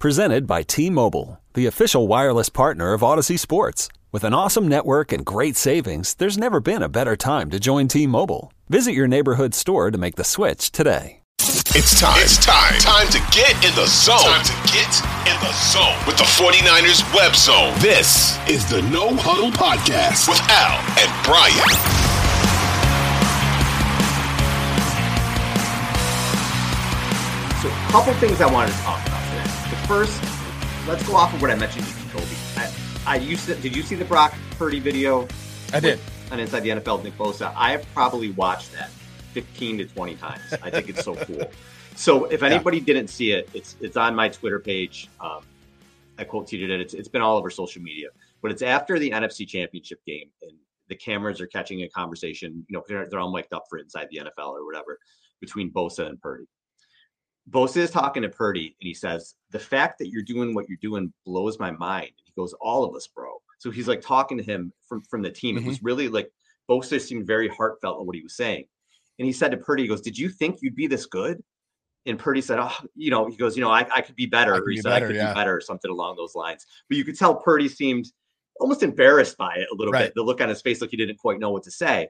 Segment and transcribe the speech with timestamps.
[0.00, 3.90] Presented by T Mobile, the official wireless partner of Audacy Sports.
[4.10, 7.86] With an awesome network and great savings, there's never been a better time to join
[7.86, 8.50] T Mobile.
[8.70, 11.20] Visit your neighborhood store to make the switch today.
[11.38, 12.16] It's time.
[12.16, 12.80] It's time.
[12.80, 14.16] Time to get in the zone.
[14.24, 14.88] Time to get
[15.28, 17.74] in the zone with the 49ers web zone.
[17.80, 21.68] This is the No Huddle Podcast with Al and Brian.
[27.60, 29.09] So, a couple things I wanted to talk about today.
[29.09, 29.09] The
[29.90, 30.22] first,
[30.86, 32.36] let's go off of what I mentioned to Jacoby.
[32.56, 32.72] I,
[33.06, 33.56] I used to.
[33.56, 35.26] Did you see the Brock Purdy video?
[35.72, 35.98] I did.
[36.30, 37.52] On Inside the NFL, Nick Bosa.
[37.56, 38.88] I have probably watched that
[39.32, 40.54] 15 to 20 times.
[40.62, 41.50] I think it's so cool.
[41.96, 42.84] So, if anybody yeah.
[42.84, 45.08] didn't see it, it's it's on my Twitter page.
[45.18, 45.40] Um,
[46.18, 46.80] I quote tweeted it.
[46.80, 48.10] It's, it's been all over social media,
[48.42, 50.52] but it's after the NFC Championship game, and
[50.88, 52.64] the cameras are catching a conversation.
[52.68, 55.00] You know, they're, they're all mic'd up for inside the NFL or whatever
[55.40, 56.44] between Bosa and Purdy.
[57.48, 60.78] Bosa is talking to Purdy and he says, The fact that you're doing what you're
[60.80, 62.12] doing blows my mind.
[62.24, 63.30] He goes, All of us, bro.
[63.58, 65.56] So he's like talking to him from, from the team.
[65.56, 65.66] Mm-hmm.
[65.66, 66.30] It was really like
[66.68, 68.64] Bosa seemed very heartfelt in what he was saying.
[69.18, 71.42] And he said to Purdy, he goes, Did you think you'd be this good?
[72.06, 74.54] And Purdy said, Oh, you know, he goes, You know, I, I could be better.
[74.54, 75.32] Or he said, better, I could yeah.
[75.32, 76.66] be better, or something along those lines.
[76.88, 78.06] But you could tell Purdy seemed
[78.60, 80.06] almost embarrassed by it a little right.
[80.06, 80.14] bit.
[80.14, 82.08] The look on his face, like he didn't quite know what to say.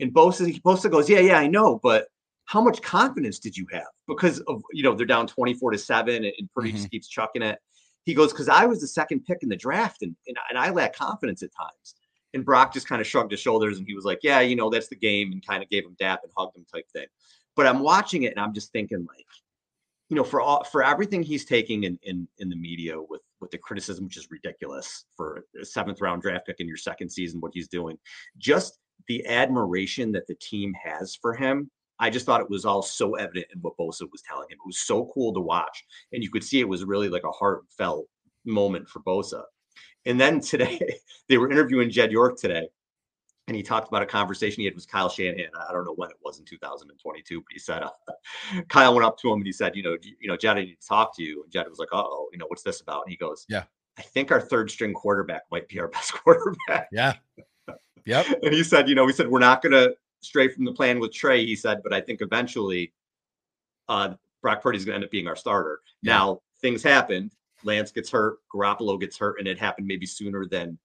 [0.00, 2.08] And Bosa, Bosa goes, Yeah, yeah, I know, but
[2.48, 3.86] how much confidence did you have?
[4.06, 6.78] Because of you know they're down 24 to 7 and, and Purdy mm-hmm.
[6.78, 7.58] just keeps chucking it.
[8.04, 10.70] He goes, because I was the second pick in the draft and, and, and I
[10.70, 11.94] lack confidence at times.
[12.32, 14.70] And Brock just kind of shrugged his shoulders and he was like, Yeah, you know,
[14.70, 17.06] that's the game, and kind of gave him dap and hugged him type thing.
[17.54, 19.26] But I'm watching it and I'm just thinking, like,
[20.08, 23.50] you know, for all for everything he's taking in in, in the media with with
[23.50, 27.42] the criticism, which is ridiculous for a seventh round draft pick in your second season,
[27.42, 27.98] what he's doing,
[28.38, 31.70] just the admiration that the team has for him
[32.00, 34.58] I just thought it was all so evident in what Bosa was telling him.
[34.62, 35.84] It was so cool to watch.
[36.12, 38.06] And you could see it was really like a heartfelt
[38.44, 39.42] moment for Bosa.
[40.06, 40.80] And then today,
[41.28, 42.68] they were interviewing Jed York today.
[43.46, 45.48] And he talked about a conversation he had with Kyle Shanahan.
[45.68, 47.90] I don't know when it was in 2022, but he said uh,
[48.68, 50.78] Kyle went up to him and he said, "You know, you know, Jed, I need
[50.78, 53.10] to talk to you." And Jed was like, "Oh, you know, what's this about?" And
[53.10, 53.62] he goes, "Yeah,
[53.96, 57.14] I think our third string quarterback might be our best quarterback." Yeah,
[58.04, 58.26] yep.
[58.42, 60.98] and he said, "You know, we said we're not going to straight from the plan
[61.00, 62.92] with Trey, he said, but I think eventually
[63.88, 65.80] uh, Brock Purdy's going to end up being our starter.
[66.02, 66.14] Yeah.
[66.14, 67.32] Now, things happened.
[67.64, 70.78] Lance gets hurt, Garoppolo gets hurt, and it happened maybe sooner than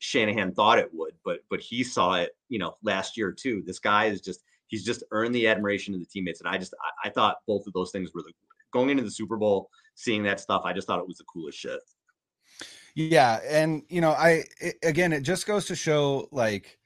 [0.00, 1.14] Shanahan thought it would.
[1.24, 3.62] But but he saw it, you know, last year too.
[3.66, 6.74] This guy is just he's just earned the admiration of the teammates, and I just
[7.04, 8.32] I, I thought both of those things were the,
[8.72, 10.62] going into the Super Bowl, seeing that stuff.
[10.64, 11.80] I just thought it was the coolest shit.
[12.94, 16.78] Yeah, and you know, I it, again, it just goes to show like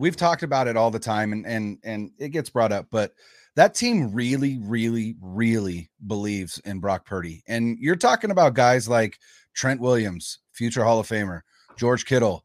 [0.00, 3.12] we've talked about it all the time and and and it gets brought up, but
[3.56, 7.42] that team really, really, really believes in Brock Purdy.
[7.46, 9.18] And you're talking about guys like
[9.54, 11.40] Trent Williams, future Hall of Famer,
[11.76, 12.44] George Kittle,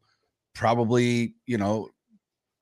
[0.54, 1.88] probably, you know,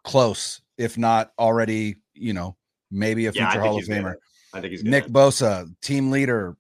[0.04, 2.56] close, if not already, you know,
[2.90, 4.14] maybe a future think Hall of Famer.
[4.52, 6.56] I think he's gonna Nick Bosa, team leader,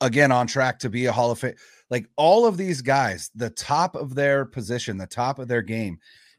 [0.00, 1.54] again on track to be a Hall of Fame.
[1.90, 5.98] Like all of these guys, the top of their position, the top of their game,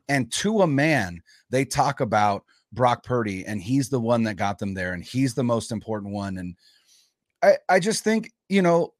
[0.09, 4.59] and to a man, they talk about Brock Purdy, and he's the one that got
[4.59, 6.37] them there, and he's the most important one.
[6.37, 6.55] And
[7.43, 8.93] I, I just think you know,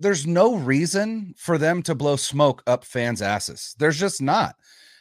[0.00, 3.74] there's no reason for them to blow smoke up fans' asses.
[3.78, 4.56] There's just not.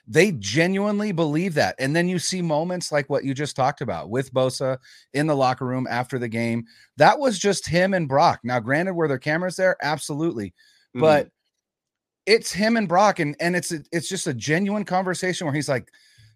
[0.07, 1.75] They genuinely believe that.
[1.79, 4.77] And then you see moments like what you just talked about with Bosa
[5.13, 6.65] in the locker room after the game.
[6.97, 8.39] That was just him and Brock.
[8.43, 9.77] Now, granted, were there cameras there?
[9.81, 10.53] Absolutely.
[10.95, 11.01] Mhm.
[11.01, 11.29] But
[12.25, 15.69] it's him and Brock, and and it's a, it's just a genuine conversation where he's
[15.69, 15.89] like,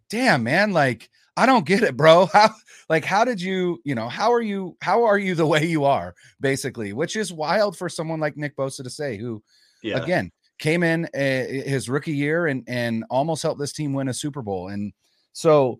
[0.09, 2.25] "Damn, man, like I don't get it, bro.
[2.33, 2.53] How
[2.89, 5.85] like how did you, you know, how are you how are you the way you
[5.85, 9.43] are, basically?" Which is wild for someone like Nick Bosa to say, who
[9.83, 9.97] yeah.
[9.97, 14.13] again came in uh, his rookie year and and almost helped this team win a
[14.13, 14.69] Super Bowl.
[14.69, 14.93] And
[15.33, 15.79] so,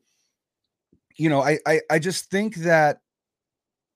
[1.18, 3.00] you know, I I, I just think that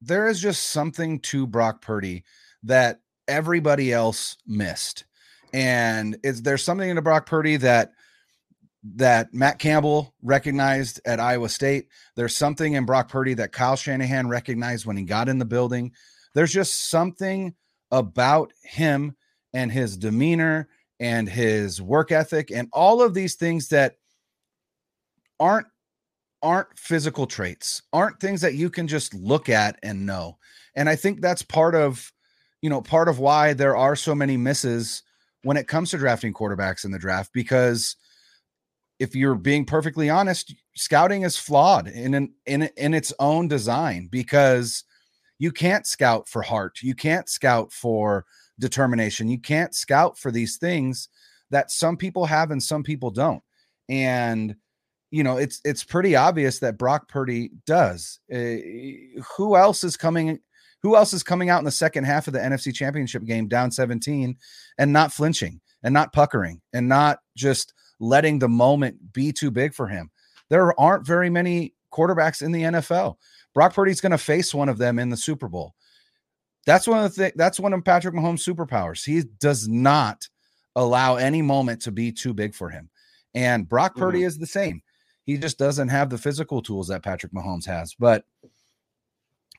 [0.01, 2.23] there is just something to Brock Purdy
[2.63, 5.05] that everybody else missed.
[5.53, 7.91] And is there something in Brock Purdy that
[8.95, 11.87] that Matt Campbell recognized at Iowa State.
[12.15, 15.91] There's something in Brock Purdy that Kyle Shanahan recognized when he got in the building.
[16.33, 17.53] There's just something
[17.91, 19.15] about him
[19.53, 20.67] and his demeanor
[20.99, 23.95] and his work ethic and all of these things that
[25.39, 25.67] aren't
[26.43, 30.37] aren't physical traits aren't things that you can just look at and know
[30.75, 32.11] and i think that's part of
[32.61, 35.03] you know part of why there are so many misses
[35.43, 37.95] when it comes to drafting quarterbacks in the draft because
[38.99, 44.07] if you're being perfectly honest scouting is flawed in an in in its own design
[44.11, 44.83] because
[45.39, 48.25] you can't scout for heart you can't scout for
[48.61, 49.27] determination.
[49.27, 51.09] You can't scout for these things
[51.49, 53.43] that some people have and some people don't.
[53.89, 54.55] And
[55.09, 58.21] you know, it's it's pretty obvious that Brock Purdy does.
[58.33, 58.55] Uh,
[59.35, 60.39] who else is coming
[60.83, 63.71] who else is coming out in the second half of the NFC Championship game down
[63.71, 64.35] 17
[64.77, 69.73] and not flinching and not puckering and not just letting the moment be too big
[69.73, 70.09] for him?
[70.49, 73.15] There aren't very many quarterbacks in the NFL.
[73.53, 75.75] Brock Purdy's going to face one of them in the Super Bowl.
[76.65, 77.33] That's one of the things.
[77.35, 79.03] That's one of Patrick Mahomes' superpowers.
[79.03, 80.27] He does not
[80.75, 82.89] allow any moment to be too big for him.
[83.33, 84.27] And Brock Purdy Mhm.
[84.27, 84.81] is the same.
[85.23, 87.93] He just doesn't have the physical tools that Patrick Mahomes has.
[87.97, 88.25] But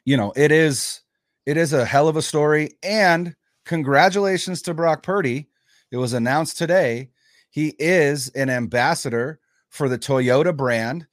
[0.04, 1.00] you know, it is
[1.46, 2.72] it is a hell of a story.
[2.82, 3.34] And
[3.64, 5.48] congratulations to Brock Purdy.
[5.90, 7.10] It was announced today
[7.52, 11.06] he is an ambassador for the Toyota brand.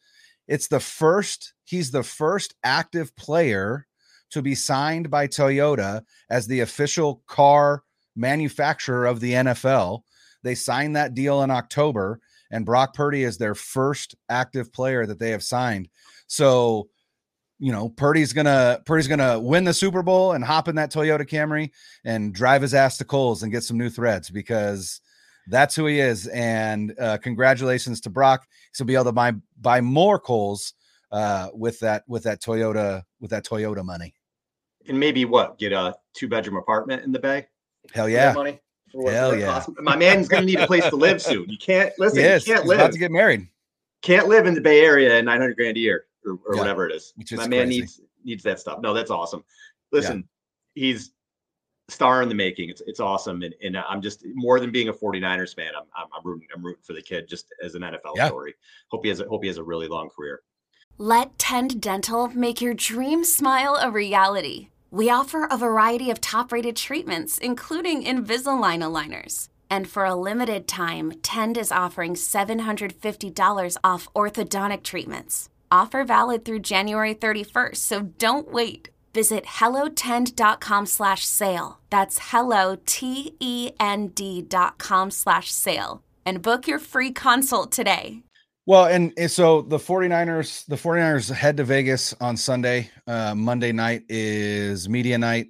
[0.47, 3.85] It's the first, he's the first active player
[4.31, 7.83] to be signed by Toyota as the official car
[8.15, 10.03] manufacturer of the NFL.
[10.41, 12.21] They signed that deal in October,
[12.51, 15.89] and Brock Purdy is their first active player that they have signed.
[16.27, 16.87] So,
[17.59, 21.27] you know, Purdy's gonna Purdy's gonna win the Super Bowl and hop in that Toyota
[21.27, 21.71] Camry
[22.05, 25.01] and drive his ass to Kohl's and get some new threads because
[25.47, 26.27] that's who he is.
[26.27, 28.47] And uh, congratulations to Brock.
[28.77, 30.73] He'll be able to buy buy more Kohl's
[31.11, 34.15] uh, with that with that Toyota with that Toyota money.
[34.87, 35.59] and maybe what?
[35.59, 37.47] Get a two bedroom apartment in the Bay?
[37.93, 38.31] Hell yeah.
[38.31, 38.59] money.
[38.89, 39.63] For Hell yeah.
[39.79, 41.49] My man's gonna need a place to live soon.
[41.49, 42.19] You can't listen.
[42.19, 42.91] Yes, you can't he's about live.
[42.93, 43.47] to get married.
[44.01, 46.87] can't live in the Bay Area at 900 grand a year or, or Yeah, whatever
[46.87, 47.13] it is.
[47.15, 47.79] which is My man crazy.
[47.81, 48.79] needs needs that stuff.
[48.81, 49.43] No, that's awesome.
[49.91, 50.27] Listen,
[50.75, 51.11] he's
[51.89, 52.69] star in the making.
[52.69, 55.71] It's it's awesome, and, and I'm just more than being a 49ers fan.
[55.75, 58.27] I'm I'm, I'm rooting I'm rooting for the kid just as an NFL Yeah.
[58.27, 58.53] story.
[58.91, 60.41] Hope he has a, hope he has a really long career.
[60.97, 64.67] Let Tend Dental make your dream smile a reality.
[64.91, 69.47] We offer a variety of top rated treatments, including Invisalign aligners.
[69.71, 75.49] And for a limited time, Tend is offering $750 off orthodontic treatments.
[75.71, 78.89] Offer valid through January 31st, so don't wait.
[79.13, 81.79] Visit hellotend.com slash sale.
[81.89, 86.03] That's hello, T-E-N-D dot com slash sale.
[86.25, 88.23] And book your free consult today.
[88.65, 92.91] Well, and, and so the 49ers, the 49ers head to Vegas on Sunday.
[93.07, 95.47] Uh, Monday night is media night,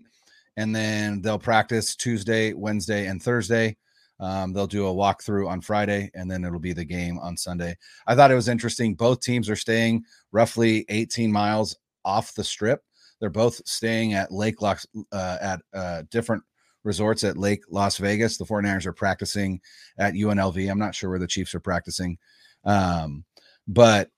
[0.55, 3.75] and then they'll practice Tuesday, Wednesday, and Thursday.
[4.19, 7.77] Um, they'll do a walkthrough on Friday, and then it'll be the game on Sunday.
[8.07, 8.95] I thought it was interesting.
[8.95, 12.81] Both teams are staying roughly 18 miles off the strip.
[13.19, 16.43] They're both staying at Lake Las, uh, at uh, different
[16.83, 18.37] resorts at Lake Las Vegas.
[18.37, 19.59] The 49ers are practicing
[19.97, 20.69] at UNLV.
[20.69, 22.17] I'm not sure where the Chiefs are practicing.
[22.65, 23.25] Um,
[23.67, 24.09] but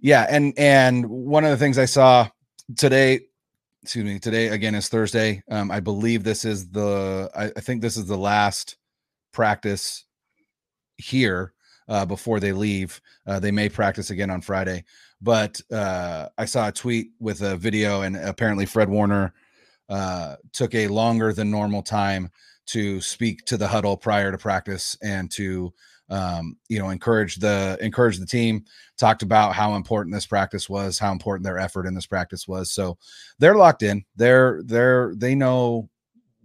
[0.00, 2.28] yeah, and and one of the things I saw
[2.76, 3.20] today,
[3.82, 5.42] excuse me, today again is Thursday.
[5.50, 8.76] Um, I believe this is the I, I think this is the last
[9.32, 10.04] practice
[10.96, 11.52] here
[11.88, 13.00] uh, before they leave.
[13.26, 14.84] Uh, they may practice again on Friday,
[15.20, 19.34] but uh, I saw a tweet with a video, and apparently Fred Warner
[19.88, 22.30] uh, took a longer than normal time
[22.66, 25.72] to speak to the huddle prior to practice and to
[26.08, 28.64] um, you know encourage the encourage the team
[28.98, 32.70] talked about how important this practice was how important their effort in this practice was
[32.70, 32.98] so
[33.38, 35.88] they're locked in they're they're they know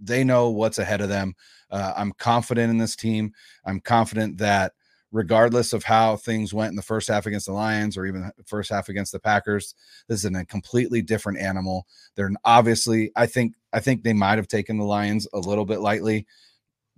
[0.01, 1.33] they know what's ahead of them
[1.71, 3.31] uh, i'm confident in this team
[3.65, 4.73] i'm confident that
[5.11, 8.43] regardless of how things went in the first half against the lions or even the
[8.43, 9.75] first half against the packers
[10.07, 14.47] this is a completely different animal they're obviously i think i think they might have
[14.47, 16.25] taken the lions a little bit lightly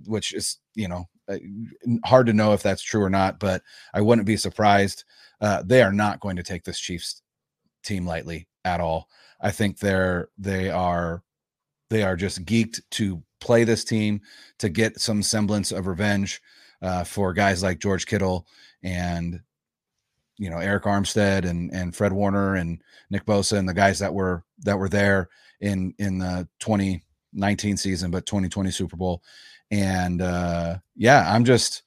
[0.05, 1.37] which is you know uh,
[2.05, 3.61] hard to know if that's true or not, but
[3.93, 5.03] I wouldn't be surprised.
[5.41, 7.21] Uh, they are not going to take this Chiefs
[7.83, 9.09] team lightly at all.
[9.41, 11.23] I think they're they are
[11.89, 14.21] they are just geeked to play this team
[14.59, 16.41] to get some semblance of revenge
[16.81, 18.45] uh, for guys like George Kittle
[18.83, 19.41] and
[20.37, 24.13] you know Arik Armstead and and Fred Warner and Nick Bosa and the guys that
[24.13, 25.29] were that were there
[25.59, 29.23] in in the 2019 season but 2020 Super Bowl
[29.71, 31.83] and uh, yeah, I'm just,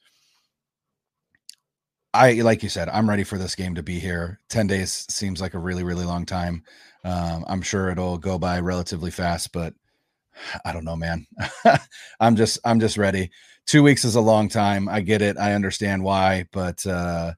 [2.12, 4.40] I like you said, I'm ready for this game to be here.
[4.48, 6.64] 10 days seems like a really, really long time.
[7.04, 9.74] Um, I'm sure it'll go by relatively fast, but
[10.64, 11.26] I don't know, man.
[12.20, 13.30] I'm just, I'm just ready.
[13.66, 14.88] Two weeks is a long time.
[14.88, 15.36] I get it.
[15.38, 17.32] I understand why, but, uh,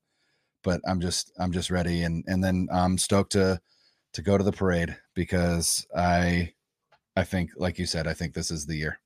[0.63, 2.03] but I'm just, I'm just ready.
[2.03, 3.61] And, and then I'm stoked to,
[4.13, 6.53] to go to the parade because I,
[7.17, 8.99] I think, like you said, I think this is the year.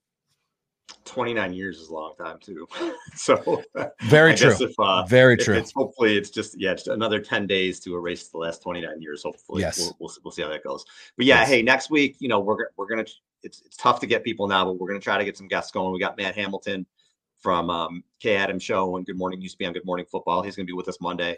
[1.05, 2.67] 29 years is a long time too.
[3.15, 3.63] so
[4.03, 4.53] very true.
[4.59, 5.55] If, uh, very true.
[5.55, 9.23] It's hopefully it's just yeah, just another 10 days to erase the last 29 years.
[9.23, 9.77] Hopefully, yes.
[9.77, 10.85] we'll, we'll, we'll see how that goes.
[11.15, 11.49] But yeah, yes.
[11.49, 13.05] hey, next week, you know, we're we're gonna
[13.43, 15.71] it's it's tough to get people now, but we're gonna try to get some guests
[15.71, 15.93] going.
[15.93, 16.85] We got Matt Hamilton
[17.39, 20.41] from um, Kay Adams Show and Good Morning used to be on Good Morning Football.
[20.41, 21.37] He's gonna be with us Monday.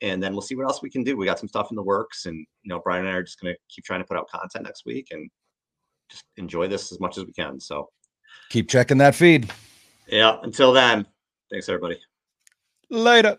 [0.00, 1.16] And then we'll see what else we can do.
[1.16, 3.40] We got some stuff in the works, and you know, Brian and I are just
[3.40, 5.28] gonna keep trying to put out content next week and
[6.08, 7.60] just enjoy this as much as we can.
[7.60, 7.90] So
[8.50, 9.50] keep checking that feed.
[10.06, 10.38] Yeah.
[10.42, 11.06] Until then,
[11.50, 11.98] thanks, everybody.
[12.90, 13.38] Later.